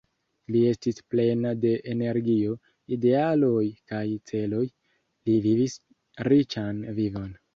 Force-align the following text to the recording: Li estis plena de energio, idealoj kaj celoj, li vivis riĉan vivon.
Li 0.53 0.61
estis 0.67 1.01
plena 1.15 1.51
de 1.65 1.73
energio, 1.91 2.55
idealoj 2.97 3.67
kaj 3.91 4.01
celoj, 4.31 4.63
li 5.29 5.37
vivis 5.47 5.77
riĉan 6.29 6.83
vivon. 7.01 7.33